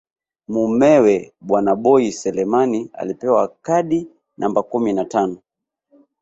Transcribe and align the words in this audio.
Mumewe 0.51 1.25
bwana 1.47 1.73
Boi 1.75 2.11
Selemani 2.11 2.89
alipewa 2.93 3.47
kadi 3.47 4.07
namba 4.37 4.63
kumi 4.63 4.93
na 4.93 5.05
tano 5.05 5.37